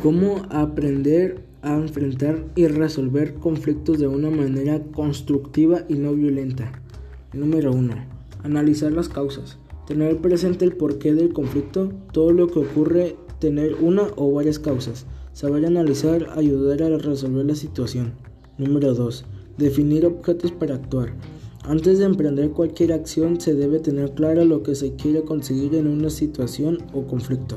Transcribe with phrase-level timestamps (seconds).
[0.00, 6.72] Cómo aprender a enfrentar y resolver conflictos de una manera constructiva y no violenta.
[7.32, 7.94] Número 1.
[8.42, 9.58] Analizar las causas.
[9.86, 15.06] Tener presente el porqué del conflicto, todo lo que ocurre, tener una o varias causas.
[15.34, 18.14] Saber analizar, ayudar a resolver la situación.
[18.58, 19.24] Número 2.
[19.58, 21.14] Definir objetos para actuar.
[21.64, 25.86] Antes de emprender cualquier acción se debe tener claro lo que se quiere conseguir en
[25.86, 27.56] una situación o conflicto.